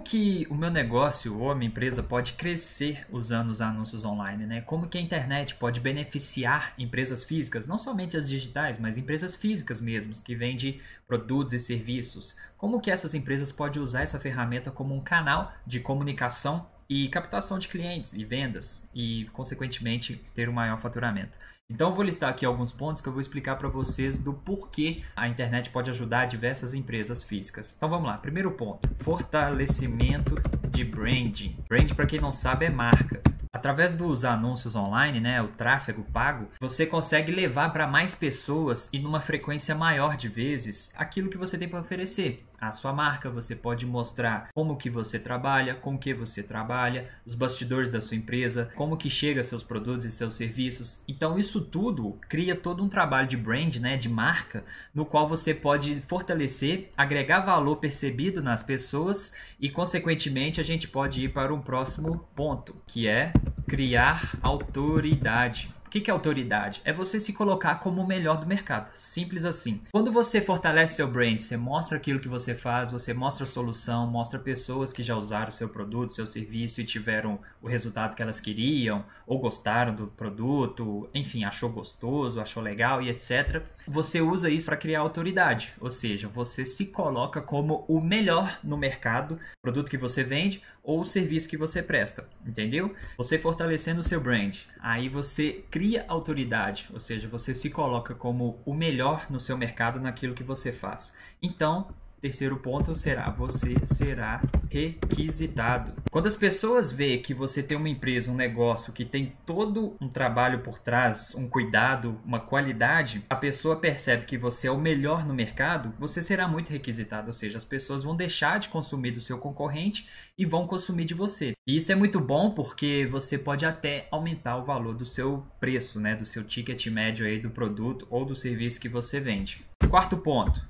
que 0.00 0.46
o 0.48 0.54
meu 0.54 0.70
negócio 0.70 1.38
ou 1.38 1.50
a 1.50 1.54
minha 1.54 1.68
empresa 1.68 2.02
pode 2.02 2.32
crescer 2.32 3.06
usando 3.10 3.50
os 3.50 3.60
anúncios 3.60 4.04
online, 4.04 4.46
né? 4.46 4.60
Como 4.62 4.88
que 4.88 4.96
a 4.96 5.00
internet 5.00 5.54
pode 5.56 5.80
beneficiar 5.80 6.72
empresas 6.78 7.24
físicas, 7.24 7.66
não 7.66 7.78
somente 7.78 8.16
as 8.16 8.28
digitais, 8.28 8.78
mas 8.78 8.96
empresas 8.96 9.34
físicas 9.34 9.80
mesmo, 9.80 10.14
que 10.22 10.34
vendem 10.34 10.80
produtos 11.06 11.52
e 11.52 11.58
serviços. 11.58 12.36
Como 12.56 12.80
que 12.80 12.90
essas 12.90 13.12
empresas 13.12 13.50
podem 13.52 13.82
usar 13.82 14.02
essa 14.02 14.20
ferramenta 14.20 14.70
como 14.70 14.94
um 14.94 15.00
canal 15.00 15.52
de 15.66 15.80
comunicação 15.80 16.66
e 16.88 17.08
captação 17.08 17.58
de 17.58 17.68
clientes 17.68 18.12
e 18.12 18.24
vendas 18.24 18.88
e, 18.94 19.28
consequentemente, 19.32 20.24
ter 20.34 20.48
um 20.48 20.52
maior 20.52 20.78
faturamento. 20.78 21.38
Então 21.72 21.88
eu 21.88 21.94
vou 21.94 22.04
listar 22.04 22.28
aqui 22.28 22.44
alguns 22.44 22.70
pontos 22.70 23.00
que 23.00 23.08
eu 23.08 23.12
vou 23.12 23.20
explicar 23.20 23.56
para 23.56 23.66
vocês 23.66 24.18
do 24.18 24.34
porquê 24.34 25.02
a 25.16 25.26
internet 25.26 25.70
pode 25.70 25.88
ajudar 25.88 26.26
diversas 26.26 26.74
empresas 26.74 27.22
físicas. 27.22 27.72
Então 27.74 27.88
vamos 27.88 28.06
lá. 28.06 28.18
Primeiro 28.18 28.50
ponto: 28.50 28.90
fortalecimento 28.98 30.34
de 30.68 30.84
branding. 30.84 31.56
Brand, 31.66 31.90
para 31.94 32.04
quem 32.04 32.20
não 32.20 32.30
sabe, 32.30 32.66
é 32.66 32.70
marca. 32.70 33.22
Através 33.50 33.94
dos 33.94 34.22
anúncios 34.22 34.76
online, 34.76 35.18
né, 35.18 35.40
o 35.40 35.48
tráfego 35.48 36.02
pago, 36.12 36.48
você 36.60 36.84
consegue 36.84 37.32
levar 37.32 37.72
para 37.72 37.86
mais 37.86 38.14
pessoas 38.14 38.90
e 38.92 38.98
numa 38.98 39.22
frequência 39.22 39.74
maior 39.74 40.14
de 40.14 40.28
vezes 40.28 40.92
aquilo 40.94 41.30
que 41.30 41.38
você 41.38 41.56
tem 41.56 41.68
para 41.68 41.80
oferecer. 41.80 42.46
A 42.62 42.70
sua 42.70 42.92
marca, 42.92 43.28
você 43.28 43.56
pode 43.56 43.84
mostrar 43.84 44.46
como 44.54 44.76
que 44.76 44.88
você 44.88 45.18
trabalha, 45.18 45.74
com 45.74 45.98
que 45.98 46.14
você 46.14 46.44
trabalha, 46.44 47.10
os 47.26 47.34
bastidores 47.34 47.90
da 47.90 48.00
sua 48.00 48.16
empresa, 48.16 48.70
como 48.76 48.96
que 48.96 49.10
chega 49.10 49.42
seus 49.42 49.64
produtos 49.64 50.06
e 50.06 50.12
seus 50.12 50.36
serviços. 50.36 51.02
Então 51.08 51.36
isso 51.36 51.60
tudo 51.60 52.16
cria 52.28 52.54
todo 52.54 52.84
um 52.84 52.88
trabalho 52.88 53.26
de 53.26 53.36
brand, 53.36 53.74
né, 53.78 53.96
de 53.96 54.08
marca, 54.08 54.62
no 54.94 55.04
qual 55.04 55.28
você 55.28 55.52
pode 55.52 56.00
fortalecer, 56.02 56.90
agregar 56.96 57.40
valor 57.40 57.78
percebido 57.78 58.40
nas 58.40 58.62
pessoas 58.62 59.32
e 59.58 59.68
consequentemente 59.68 60.60
a 60.60 60.64
gente 60.64 60.86
pode 60.86 61.24
ir 61.24 61.32
para 61.32 61.52
um 61.52 61.60
próximo 61.60 62.28
ponto, 62.32 62.76
que 62.86 63.08
é 63.08 63.32
criar 63.66 64.38
autoridade. 64.40 65.74
O 65.92 66.00
que 66.00 66.10
é 66.10 66.14
autoridade? 66.14 66.80
É 66.86 66.92
você 66.92 67.20
se 67.20 67.34
colocar 67.34 67.74
como 67.74 68.00
o 68.00 68.06
melhor 68.06 68.40
do 68.40 68.46
mercado. 68.46 68.90
Simples 68.96 69.44
assim. 69.44 69.82
Quando 69.92 70.10
você 70.10 70.40
fortalece 70.40 70.94
seu 70.94 71.06
brand, 71.06 71.38
você 71.38 71.54
mostra 71.54 71.98
aquilo 71.98 72.18
que 72.18 72.28
você 72.28 72.54
faz, 72.54 72.90
você 72.90 73.12
mostra 73.12 73.44
a 73.44 73.46
solução, 73.46 74.06
mostra 74.06 74.38
pessoas 74.38 74.90
que 74.90 75.02
já 75.02 75.14
usaram 75.14 75.50
seu 75.50 75.68
produto, 75.68 76.14
seu 76.14 76.26
serviço 76.26 76.80
e 76.80 76.86
tiveram 76.86 77.38
o 77.60 77.68
resultado 77.68 78.16
que 78.16 78.22
elas 78.22 78.40
queriam, 78.40 79.04
ou 79.26 79.38
gostaram 79.38 79.94
do 79.94 80.06
produto, 80.06 81.10
enfim, 81.12 81.44
achou 81.44 81.68
gostoso, 81.68 82.40
achou 82.40 82.62
legal 82.62 83.02
e 83.02 83.10
etc. 83.10 83.62
Você 83.86 84.22
usa 84.22 84.48
isso 84.48 84.66
para 84.66 84.78
criar 84.78 85.00
autoridade, 85.00 85.74
ou 85.78 85.90
seja, 85.90 86.26
você 86.26 86.64
se 86.64 86.86
coloca 86.86 87.42
como 87.42 87.84
o 87.86 88.00
melhor 88.00 88.58
no 88.64 88.78
mercado, 88.78 89.38
produto 89.60 89.90
que 89.90 89.98
você 89.98 90.24
vende 90.24 90.62
ou 90.82 91.04
serviço 91.04 91.48
que 91.48 91.56
você 91.56 91.82
presta, 91.82 92.26
entendeu? 92.44 92.94
Você 93.16 93.38
fortalecendo 93.38 94.00
o 94.00 94.04
seu 94.04 94.20
brand, 94.20 94.56
aí 94.80 95.08
você 95.08 95.64
cria 95.70 95.81
autoridade, 96.08 96.88
ou 96.92 97.00
seja, 97.00 97.28
você 97.28 97.54
se 97.54 97.70
coloca 97.70 98.14
como 98.14 98.62
o 98.64 98.74
melhor 98.74 99.26
no 99.28 99.40
seu 99.40 99.56
mercado 99.56 100.00
naquilo 100.00 100.34
que 100.34 100.42
você 100.42 100.72
faz. 100.72 101.12
Então, 101.42 101.94
Terceiro 102.22 102.56
ponto 102.56 102.94
será 102.94 103.28
você 103.30 103.74
será 103.84 104.40
requisitado. 104.70 105.92
Quando 106.08 106.28
as 106.28 106.36
pessoas 106.36 106.92
veem 106.92 107.20
que 107.20 107.34
você 107.34 107.64
tem 107.64 107.76
uma 107.76 107.88
empresa, 107.88 108.30
um 108.30 108.36
negócio 108.36 108.92
que 108.92 109.04
tem 109.04 109.32
todo 109.44 109.96
um 110.00 110.08
trabalho 110.08 110.60
por 110.60 110.78
trás, 110.78 111.34
um 111.34 111.48
cuidado, 111.48 112.20
uma 112.24 112.38
qualidade, 112.38 113.24
a 113.28 113.34
pessoa 113.34 113.74
percebe 113.74 114.24
que 114.24 114.38
você 114.38 114.68
é 114.68 114.70
o 114.70 114.78
melhor 114.78 115.26
no 115.26 115.34
mercado, 115.34 115.92
você 115.98 116.22
será 116.22 116.46
muito 116.46 116.70
requisitado, 116.70 117.26
ou 117.26 117.32
seja, 117.32 117.58
as 117.58 117.64
pessoas 117.64 118.04
vão 118.04 118.14
deixar 118.14 118.60
de 118.60 118.68
consumir 118.68 119.10
do 119.10 119.20
seu 119.20 119.36
concorrente 119.36 120.08
e 120.38 120.46
vão 120.46 120.64
consumir 120.64 121.04
de 121.04 121.14
você. 121.14 121.54
E 121.66 121.76
isso 121.76 121.90
é 121.90 121.96
muito 121.96 122.20
bom 122.20 122.52
porque 122.52 123.04
você 123.10 123.36
pode 123.36 123.66
até 123.66 124.06
aumentar 124.12 124.58
o 124.58 124.64
valor 124.64 124.94
do 124.94 125.04
seu 125.04 125.44
preço, 125.58 125.98
né, 125.98 126.14
do 126.14 126.24
seu 126.24 126.44
ticket 126.44 126.86
médio 126.86 127.26
aí 127.26 127.40
do 127.40 127.50
produto 127.50 128.06
ou 128.08 128.24
do 128.24 128.36
serviço 128.36 128.80
que 128.80 128.88
você 128.88 129.18
vende. 129.18 129.64
Quarto 129.90 130.16
ponto, 130.16 130.64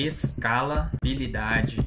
escalabilidade. 0.00 1.84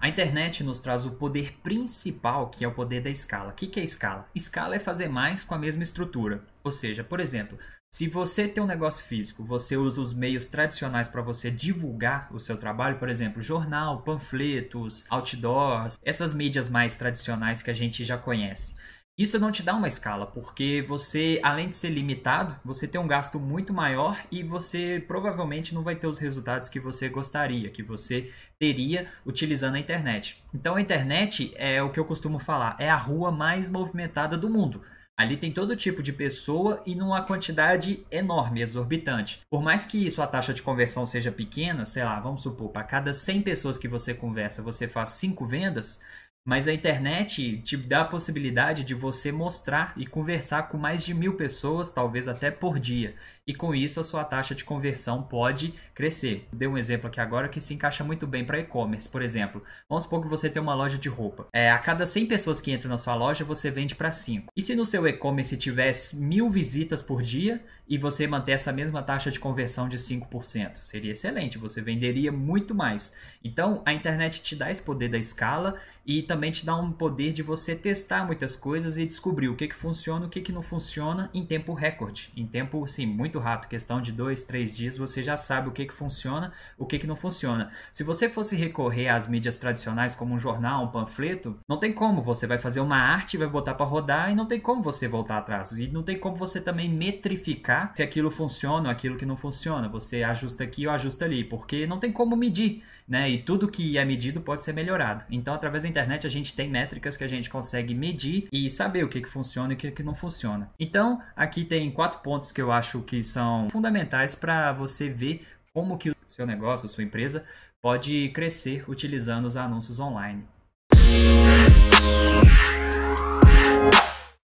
A 0.00 0.08
internet 0.08 0.62
nos 0.62 0.80
traz 0.80 1.06
o 1.06 1.12
poder 1.12 1.54
principal, 1.62 2.50
que 2.50 2.64
é 2.64 2.68
o 2.68 2.74
poder 2.74 3.00
da 3.00 3.08
escala. 3.08 3.50
O 3.50 3.54
que 3.54 3.80
é 3.80 3.82
escala? 3.84 4.28
Escala 4.34 4.76
é 4.76 4.78
fazer 4.78 5.08
mais 5.08 5.42
com 5.42 5.54
a 5.54 5.58
mesma 5.58 5.82
estrutura. 5.82 6.42
Ou 6.62 6.70
seja, 6.70 7.02
por 7.02 7.20
exemplo, 7.20 7.58
se 7.94 8.08
você 8.08 8.48
tem 8.48 8.62
um 8.62 8.66
negócio 8.66 9.04
físico, 9.04 9.44
você 9.44 9.76
usa 9.76 10.00
os 10.00 10.12
meios 10.12 10.46
tradicionais 10.46 11.08
para 11.08 11.22
você 11.22 11.50
divulgar 11.50 12.28
o 12.34 12.40
seu 12.40 12.56
trabalho, 12.56 12.98
por 12.98 13.08
exemplo, 13.08 13.40
jornal, 13.40 14.02
panfletos, 14.02 15.06
outdoors, 15.08 15.98
essas 16.02 16.34
mídias 16.34 16.68
mais 16.68 16.96
tradicionais 16.96 17.62
que 17.62 17.70
a 17.70 17.74
gente 17.74 18.04
já 18.04 18.18
conhece. 18.18 18.74
Isso 19.16 19.38
não 19.38 19.52
te 19.52 19.62
dá 19.62 19.72
uma 19.76 19.86
escala, 19.86 20.26
porque 20.26 20.84
você, 20.88 21.38
além 21.40 21.68
de 21.68 21.76
ser 21.76 21.90
limitado, 21.90 22.56
você 22.64 22.88
tem 22.88 23.00
um 23.00 23.06
gasto 23.06 23.38
muito 23.38 23.72
maior 23.72 24.18
e 24.28 24.42
você 24.42 25.04
provavelmente 25.06 25.72
não 25.72 25.84
vai 25.84 25.94
ter 25.94 26.08
os 26.08 26.18
resultados 26.18 26.68
que 26.68 26.80
você 26.80 27.08
gostaria, 27.08 27.70
que 27.70 27.80
você 27.80 28.32
teria 28.58 29.08
utilizando 29.24 29.76
a 29.76 29.78
internet. 29.78 30.42
Então 30.52 30.74
a 30.74 30.80
internet 30.80 31.54
é 31.54 31.80
o 31.80 31.90
que 31.90 32.00
eu 32.00 32.04
costumo 32.04 32.40
falar, 32.40 32.74
é 32.80 32.90
a 32.90 32.96
rua 32.96 33.30
mais 33.30 33.70
movimentada 33.70 34.36
do 34.36 34.50
mundo. 34.50 34.82
Ali 35.16 35.36
tem 35.36 35.52
todo 35.52 35.76
tipo 35.76 36.02
de 36.02 36.12
pessoa 36.12 36.82
e 36.84 36.96
numa 36.96 37.22
quantidade 37.22 38.04
enorme, 38.10 38.62
exorbitante. 38.62 39.42
Por 39.48 39.62
mais 39.62 39.84
que 39.84 40.10
sua 40.10 40.26
taxa 40.26 40.52
de 40.52 40.60
conversão 40.60 41.06
seja 41.06 41.30
pequena, 41.30 41.86
sei 41.86 42.02
lá, 42.02 42.18
vamos 42.18 42.42
supor, 42.42 42.70
para 42.70 42.82
cada 42.82 43.14
100 43.14 43.42
pessoas 43.42 43.78
que 43.78 43.86
você 43.86 44.12
conversa, 44.12 44.60
você 44.60 44.88
faz 44.88 45.10
5 45.10 45.46
vendas, 45.46 46.00
mas 46.44 46.68
a 46.68 46.72
internet 46.74 47.58
te 47.62 47.76
dá 47.76 48.02
a 48.02 48.04
possibilidade 48.04 48.84
de 48.84 48.94
você 48.94 49.32
mostrar 49.32 49.94
e 49.96 50.06
conversar 50.06 50.68
com 50.68 50.76
mais 50.76 51.02
de 51.02 51.14
mil 51.14 51.36
pessoas, 51.36 51.90
talvez 51.90 52.28
até 52.28 52.50
por 52.50 52.78
dia. 52.78 53.14
E 53.46 53.52
com 53.52 53.74
isso 53.74 54.00
a 54.00 54.04
sua 54.04 54.24
taxa 54.24 54.54
de 54.54 54.64
conversão 54.64 55.22
pode 55.22 55.74
crescer. 55.94 56.48
Dei 56.50 56.66
um 56.66 56.78
exemplo 56.78 57.08
aqui 57.08 57.20
agora 57.20 57.46
que 57.46 57.60
se 57.60 57.74
encaixa 57.74 58.02
muito 58.02 58.26
bem 58.26 58.42
para 58.42 58.58
e-commerce. 58.58 59.06
Por 59.06 59.20
exemplo, 59.20 59.62
vamos 59.86 60.04
supor 60.04 60.22
que 60.22 60.28
você 60.28 60.48
tem 60.48 60.62
uma 60.62 60.74
loja 60.74 60.96
de 60.96 61.10
roupa. 61.10 61.46
É, 61.52 61.70
a 61.70 61.78
cada 61.78 62.06
100 62.06 62.24
pessoas 62.26 62.60
que 62.60 62.72
entram 62.72 62.90
na 62.90 62.96
sua 62.96 63.14
loja, 63.14 63.44
você 63.44 63.70
vende 63.70 63.94
para 63.94 64.10
5. 64.10 64.50
E 64.56 64.62
se 64.62 64.74
no 64.74 64.86
seu 64.86 65.06
e-commerce 65.06 65.58
tivesse 65.58 66.16
mil 66.16 66.48
visitas 66.48 67.02
por 67.02 67.22
dia 67.22 67.62
e 67.86 67.98
você 67.98 68.26
manter 68.26 68.52
essa 68.52 68.72
mesma 68.72 69.02
taxa 69.02 69.30
de 69.30 69.38
conversão 69.38 69.90
de 69.90 69.98
5%? 69.98 70.78
Seria 70.80 71.12
excelente, 71.12 71.58
você 71.58 71.82
venderia 71.82 72.32
muito 72.32 72.74
mais. 72.74 73.14
Então 73.44 73.82
a 73.84 73.92
internet 73.92 74.42
te 74.42 74.56
dá 74.56 74.70
esse 74.70 74.82
poder 74.82 75.10
da 75.10 75.18
escala 75.18 75.78
e 76.06 76.22
também 76.22 76.50
te 76.50 76.64
dá 76.66 76.76
um 76.76 76.92
poder 76.92 77.32
de 77.32 77.42
você 77.42 77.74
testar 77.74 78.26
muitas 78.26 78.56
coisas 78.56 78.96
e 78.96 79.06
descobrir 79.06 79.48
o 79.48 79.56
que, 79.56 79.68
que 79.68 79.74
funciona 79.74 80.24
e 80.24 80.28
o 80.28 80.30
que, 80.30 80.40
que 80.40 80.52
não 80.52 80.62
funciona 80.62 81.30
em 81.32 81.44
tempo 81.44 81.72
recorde, 81.72 82.30
em 82.36 82.46
tempo 82.46 82.84
assim, 82.84 83.06
muito 83.06 83.33
rápido, 83.38 83.70
questão 83.70 84.00
de 84.00 84.12
dois, 84.12 84.42
três 84.44 84.76
dias, 84.76 84.96
você 84.96 85.22
já 85.22 85.36
sabe 85.36 85.68
o 85.68 85.72
que, 85.72 85.86
que 85.86 85.94
funciona, 85.94 86.52
o 86.78 86.86
que, 86.86 86.98
que 86.98 87.06
não 87.06 87.16
funciona. 87.16 87.70
Se 87.92 88.04
você 88.04 88.28
fosse 88.28 88.56
recorrer 88.56 89.08
às 89.08 89.28
mídias 89.28 89.56
tradicionais 89.56 90.14
como 90.14 90.34
um 90.34 90.38
jornal, 90.38 90.84
um 90.84 90.88
panfleto, 90.88 91.58
não 91.68 91.78
tem 91.78 91.92
como, 91.92 92.22
você 92.22 92.46
vai 92.46 92.58
fazer 92.58 92.80
uma 92.80 92.96
arte, 92.96 93.36
vai 93.36 93.48
botar 93.48 93.74
para 93.74 93.86
rodar 93.86 94.30
e 94.30 94.34
não 94.34 94.46
tem 94.46 94.60
como 94.60 94.82
você 94.82 95.08
voltar 95.08 95.38
atrás. 95.38 95.72
E 95.72 95.88
não 95.88 96.02
tem 96.02 96.18
como 96.18 96.36
você 96.36 96.60
também 96.60 96.88
metrificar 96.88 97.92
se 97.94 98.02
aquilo 98.02 98.30
funciona 98.30 98.88
ou 98.88 98.90
aquilo 98.90 99.16
que 99.16 99.26
não 99.26 99.36
funciona. 99.36 99.88
Você 99.88 100.22
ajusta 100.22 100.64
aqui 100.64 100.86
ou 100.86 100.92
ajusta 100.92 101.24
ali, 101.24 101.44
porque 101.44 101.86
não 101.86 101.98
tem 101.98 102.12
como 102.12 102.36
medir 102.36 102.82
né? 103.06 103.30
E 103.30 103.42
tudo 103.42 103.68
que 103.68 103.98
é 103.98 104.04
medido 104.04 104.40
pode 104.40 104.64
ser 104.64 104.72
melhorado. 104.72 105.24
Então, 105.30 105.54
através 105.54 105.82
da 105.82 105.88
internet, 105.88 106.26
a 106.26 106.30
gente 106.30 106.54
tem 106.54 106.68
métricas 106.68 107.16
que 107.16 107.24
a 107.24 107.28
gente 107.28 107.50
consegue 107.50 107.94
medir 107.94 108.48
e 108.50 108.68
saber 108.70 109.04
o 109.04 109.08
que, 109.08 109.20
que 109.20 109.28
funciona 109.28 109.72
e 109.72 109.76
o 109.76 109.78
que, 109.78 109.90
que 109.90 110.02
não 110.02 110.14
funciona. 110.14 110.70
Então, 110.78 111.20
aqui 111.36 111.64
tem 111.64 111.90
quatro 111.90 112.20
pontos 112.20 112.50
que 112.50 112.60
eu 112.60 112.72
acho 112.72 113.00
que 113.02 113.22
são 113.24 113.68
fundamentais 113.70 114.34
para 114.34 114.72
você 114.72 115.08
ver 115.08 115.46
como 115.72 115.98
que 115.98 116.10
o 116.10 116.16
seu 116.26 116.46
negócio, 116.46 116.86
a 116.86 116.88
sua 116.88 117.02
empresa, 117.02 117.44
pode 117.80 118.30
crescer 118.30 118.88
utilizando 118.88 119.46
os 119.46 119.56
anúncios 119.56 119.98
online. 119.98 120.44